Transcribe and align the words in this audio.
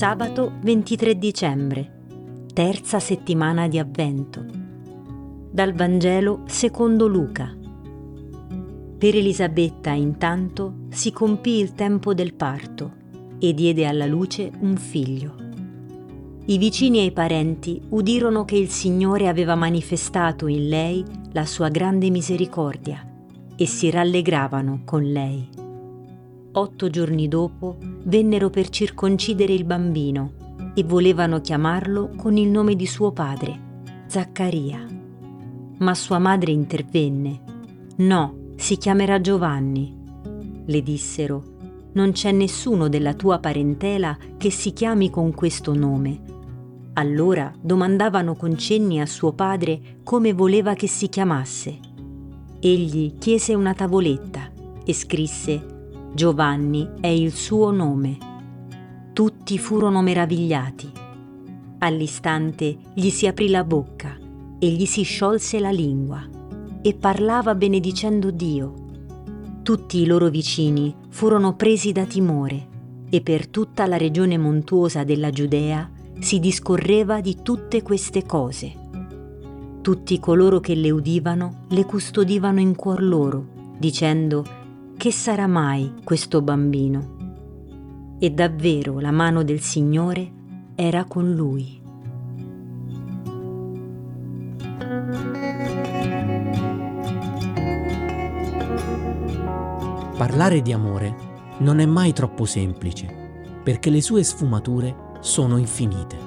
Sabato 0.00 0.52
23 0.62 1.18
dicembre, 1.18 2.04
terza 2.54 2.98
settimana 2.98 3.68
di 3.68 3.78
Avvento. 3.78 4.42
Dal 5.50 5.74
Vangelo 5.74 6.44
secondo 6.46 7.06
Luca. 7.06 7.54
Per 8.96 9.14
Elisabetta 9.14 9.90
intanto 9.90 10.86
si 10.88 11.12
compì 11.12 11.58
il 11.58 11.74
tempo 11.74 12.14
del 12.14 12.32
parto 12.32 12.94
e 13.38 13.52
diede 13.52 13.84
alla 13.84 14.06
luce 14.06 14.50
un 14.60 14.78
figlio. 14.78 15.34
I 16.46 16.56
vicini 16.56 17.00
e 17.00 17.04
i 17.04 17.12
parenti 17.12 17.78
udirono 17.90 18.46
che 18.46 18.56
il 18.56 18.70
Signore 18.70 19.28
aveva 19.28 19.54
manifestato 19.54 20.46
in 20.46 20.70
lei 20.70 21.04
la 21.32 21.44
sua 21.44 21.68
grande 21.68 22.08
misericordia 22.08 23.06
e 23.54 23.66
si 23.66 23.90
rallegravano 23.90 24.80
con 24.86 25.02
lei. 25.02 25.69
Otto 26.52 26.90
giorni 26.90 27.28
dopo 27.28 27.76
vennero 27.78 28.50
per 28.50 28.70
circoncidere 28.70 29.52
il 29.52 29.64
bambino 29.64 30.32
e 30.74 30.82
volevano 30.82 31.40
chiamarlo 31.40 32.10
con 32.16 32.36
il 32.36 32.48
nome 32.48 32.74
di 32.74 32.86
suo 32.86 33.12
padre, 33.12 33.84
Zaccaria. 34.06 34.84
Ma 35.78 35.94
sua 35.94 36.18
madre 36.18 36.50
intervenne. 36.50 37.40
No, 37.98 38.52
si 38.56 38.78
chiamerà 38.78 39.20
Giovanni. 39.20 39.96
Le 40.64 40.82
dissero, 40.82 41.44
non 41.92 42.10
c'è 42.10 42.32
nessuno 42.32 42.88
della 42.88 43.14
tua 43.14 43.38
parentela 43.38 44.18
che 44.36 44.50
si 44.50 44.72
chiami 44.72 45.08
con 45.08 45.32
questo 45.32 45.72
nome. 45.72 46.20
Allora 46.94 47.52
domandavano 47.60 48.34
con 48.34 48.58
cenni 48.58 49.00
a 49.00 49.06
suo 49.06 49.32
padre 49.34 50.00
come 50.02 50.32
voleva 50.32 50.74
che 50.74 50.88
si 50.88 51.08
chiamasse. 51.08 51.78
Egli 52.58 53.18
chiese 53.18 53.54
una 53.54 53.72
tavoletta 53.72 54.50
e 54.84 54.92
scrisse 54.92 55.78
Giovanni 56.12 56.88
è 57.00 57.06
il 57.06 57.32
suo 57.32 57.70
nome. 57.70 58.18
Tutti 59.12 59.58
furono 59.58 60.02
meravigliati. 60.02 60.90
All'istante 61.78 62.76
gli 62.92 63.10
si 63.10 63.28
aprì 63.28 63.48
la 63.48 63.62
bocca 63.62 64.18
e 64.58 64.68
gli 64.70 64.86
si 64.86 65.02
sciolse 65.02 65.60
la 65.60 65.70
lingua 65.70 66.20
e 66.82 66.94
parlava 66.94 67.54
benedicendo 67.54 68.32
Dio. 68.32 68.74
Tutti 69.62 69.98
i 69.98 70.06
loro 70.06 70.28
vicini 70.30 70.92
furono 71.10 71.54
presi 71.54 71.92
da 71.92 72.04
timore 72.04 72.66
e 73.08 73.20
per 73.20 73.46
tutta 73.46 73.86
la 73.86 73.96
regione 73.96 74.36
montuosa 74.36 75.04
della 75.04 75.30
Giudea 75.30 75.88
si 76.18 76.40
discorreva 76.40 77.20
di 77.20 77.36
tutte 77.40 77.82
queste 77.82 78.26
cose. 78.26 78.74
Tutti 79.80 80.18
coloro 80.18 80.58
che 80.58 80.74
le 80.74 80.90
udivano 80.90 81.66
le 81.68 81.84
custodivano 81.84 82.58
in 82.58 82.74
cuor 82.74 83.00
loro, 83.00 83.46
dicendo 83.78 84.58
che 85.00 85.12
sarà 85.12 85.46
mai 85.46 85.94
questo 86.04 86.42
bambino? 86.42 88.16
E 88.18 88.30
davvero 88.32 88.98
la 89.00 89.10
mano 89.10 89.42
del 89.42 89.60
Signore 89.60 90.30
era 90.74 91.06
con 91.06 91.32
lui. 91.32 91.80
Parlare 100.18 100.60
di 100.60 100.70
amore 100.70 101.16
non 101.60 101.78
è 101.78 101.86
mai 101.86 102.12
troppo 102.12 102.44
semplice, 102.44 103.60
perché 103.64 103.88
le 103.88 104.02
sue 104.02 104.22
sfumature 104.22 104.94
sono 105.20 105.56
infinite. 105.56 106.18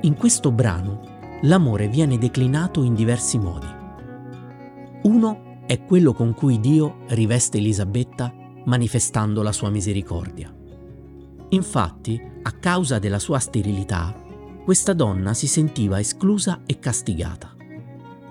In 0.00 0.16
questo 0.16 0.50
brano 0.50 1.00
l'amore 1.42 1.86
viene 1.86 2.18
declinato 2.18 2.82
in 2.82 2.94
diversi 2.94 3.38
modi. 3.38 3.68
Uno 5.02 5.50
è 5.66 5.84
quello 5.84 6.12
con 6.12 6.34
cui 6.34 6.60
Dio 6.60 6.98
riveste 7.08 7.58
Elisabetta 7.58 8.32
manifestando 8.64 9.42
la 9.42 9.52
sua 9.52 9.70
misericordia. 9.70 10.54
Infatti, 11.50 12.20
a 12.42 12.50
causa 12.52 12.98
della 12.98 13.18
sua 13.18 13.38
sterilità, 13.38 14.20
questa 14.64 14.92
donna 14.92 15.34
si 15.34 15.46
sentiva 15.46 15.98
esclusa 15.98 16.62
e 16.66 16.78
castigata. 16.78 17.54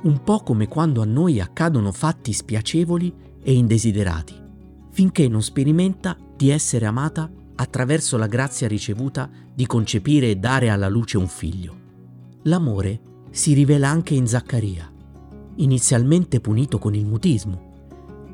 Un 0.04 0.24
po' 0.24 0.40
come 0.40 0.68
quando 0.68 1.02
a 1.02 1.06
noi 1.06 1.40
accadono 1.40 1.92
fatti 1.92 2.34
spiacevoli 2.34 3.14
e 3.44 3.54
indesiderati, 3.54 4.36
finché 4.90 5.28
non 5.28 5.42
sperimenta 5.42 6.18
di 6.36 6.50
essere 6.50 6.86
amata 6.86 7.30
attraverso 7.56 8.18
la 8.18 8.28
grazia 8.28 8.68
ricevuta 8.68 9.30
di 9.54 9.66
concepire 9.68 10.32
e 10.32 10.38
dare 10.38 10.70
alla 10.70 10.90
luce 10.90 11.18
un 11.18 11.28
figlio. 11.28 11.76
L'amore 12.44 13.00
si 13.30 13.54
rivela 13.54 13.90
anche 13.90 14.16
in 14.16 14.26
Zaccaria, 14.26 14.91
inizialmente 15.62 16.40
punito 16.40 16.78
con 16.78 16.94
il 16.94 17.06
mutismo, 17.06 17.70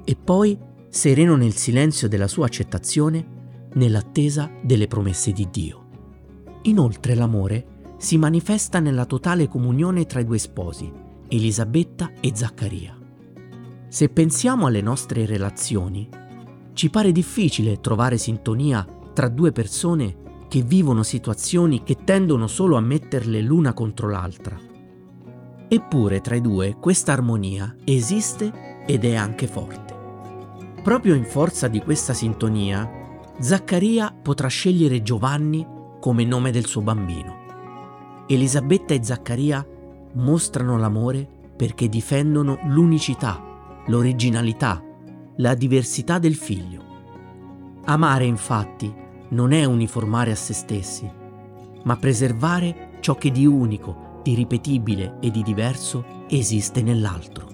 e 0.04 0.16
poi 0.16 0.58
sereno 0.90 1.36
nel 1.36 1.54
silenzio 1.54 2.08
della 2.08 2.28
sua 2.28 2.46
accettazione 2.46 3.36
nell'attesa 3.74 4.50
delle 4.62 4.88
promesse 4.88 5.32
di 5.32 5.48
Dio. 5.52 5.86
Inoltre 6.64 7.16
l'amore 7.16 7.76
si 7.98 8.18
manifesta 8.18 8.80
nella 8.80 9.06
totale 9.06 9.48
comunione 9.48 10.06
tra 10.06 10.20
i 10.20 10.26
due 10.26 10.38
sposi, 10.38 10.92
Elisabetta 11.28 12.12
e 12.20 12.32
Zaccaria. 12.34 12.98
Se 13.90 14.09
pensiamo 14.09 14.66
alle 14.66 14.82
nostre 14.82 15.26
relazioni, 15.26 16.08
ci 16.74 16.90
pare 16.90 17.12
difficile 17.12 17.80
trovare 17.80 18.18
sintonia 18.18 18.86
tra 19.14 19.30
due 19.30 19.52
persone 19.52 20.46
che 20.48 20.62
vivono 20.62 21.04
situazioni 21.04 21.84
che 21.84 22.04
tendono 22.04 22.48
solo 22.48 22.78
a 22.78 22.82
metterle 22.82 23.42
l'una 23.42 23.74
contro 23.74 24.09
l'altra 24.09 24.76
Eppure 25.69 26.22
tra 26.22 26.35
i 26.35 26.41
due 26.41 26.78
questa 26.79 27.11
armonia 27.11 27.75
esiste 27.83 28.83
ed 28.85 29.03
è 29.03 29.16
anche 29.16 29.47
forte. 29.47 29.95
Proprio 30.81 31.13
in 31.13 31.25
forza 31.25 31.67
di 31.67 31.81
questa 31.81 32.13
sintonia, 32.13 32.89
Zaccaria 33.39 34.16
potrà 34.22 34.47
scegliere 34.47 35.01
Giovanni 35.01 35.67
come 36.00 36.23
nome 36.23 36.51
del 36.51 36.66
suo 36.66 36.81
bambino. 36.81 38.25
Elisabetta 38.28 38.94
e 38.94 39.03
Zaccaria 39.03 39.66
mostrano 40.13 40.78
l'amore 40.78 41.28
perché 41.57 41.89
difendono 41.89 42.59
l'unicità, 42.67 43.44
l'originalità, 43.88 44.81
la 45.38 45.53
diversità 45.53 46.17
del 46.17 46.35
figlio. 46.35 46.85
Amare 47.85 48.23
infatti 48.23 48.94
non 49.29 49.51
è 49.51 49.66
uniformare 49.66 50.31
a 50.31 50.35
se 50.35 50.53
stessi, 50.53 51.11
ma 51.84 51.97
preservare 51.97 52.97
ciò 53.01 53.16
che 53.16 53.31
di 53.31 53.45
unico, 53.45 54.06
di 54.22 54.35
ripetibile 54.35 55.17
e 55.22 55.31
di 55.31 55.44
diverso 55.44 56.25
esiste 56.28 56.81
nell'altro. 56.81 57.47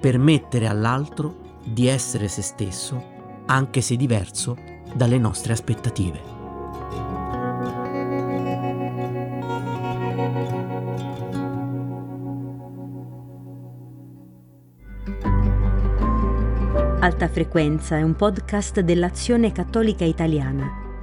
Permettere 0.00 0.66
all'altro 0.66 1.60
di 1.64 1.86
essere 1.86 2.28
se 2.28 2.42
stesso, 2.42 3.42
anche 3.46 3.80
se 3.80 3.96
diverso 3.96 4.56
dalle 4.94 5.18
nostre 5.18 5.52
aspettative. 5.52 6.34
Alta 17.00 17.28
Frequenza 17.28 17.96
è 17.96 18.02
un 18.02 18.14
podcast 18.14 18.80
dell'Azione 18.80 19.52
Cattolica 19.52 20.04
Italiana 20.04 20.85